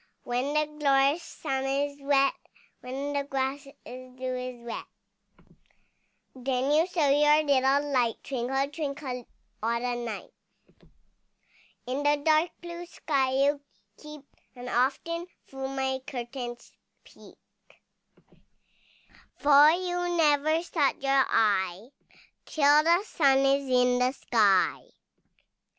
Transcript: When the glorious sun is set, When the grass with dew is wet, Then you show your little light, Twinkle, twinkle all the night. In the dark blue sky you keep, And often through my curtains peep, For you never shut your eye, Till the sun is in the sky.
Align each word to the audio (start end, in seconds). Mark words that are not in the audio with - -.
When 0.23 0.55
the 0.55 0.65
glorious 0.79 1.21
sun 1.21 1.63
is 1.65 1.99
set, 1.99 2.33
When 2.79 3.13
the 3.13 3.23
grass 3.23 3.65
with 3.85 4.17
dew 4.17 4.35
is 4.35 4.59
wet, 4.65 4.87
Then 6.33 6.71
you 6.71 6.87
show 6.87 7.07
your 7.07 7.43
little 7.43 7.91
light, 7.93 8.15
Twinkle, 8.23 8.67
twinkle 8.71 9.27
all 9.61 9.79
the 9.79 9.93
night. 10.03 10.31
In 11.85 12.01
the 12.01 12.17
dark 12.25 12.49
blue 12.61 12.87
sky 12.87 13.33
you 13.43 13.61
keep, 13.95 14.23
And 14.55 14.69
often 14.69 15.27
through 15.45 15.67
my 15.67 16.01
curtains 16.07 16.73
peep, 17.03 17.37
For 19.37 19.69
you 19.69 20.17
never 20.17 20.63
shut 20.63 20.99
your 21.03 21.25
eye, 21.27 21.89
Till 22.47 22.83
the 22.83 23.03
sun 23.03 23.37
is 23.45 23.69
in 23.69 23.99
the 23.99 24.13
sky. 24.13 24.81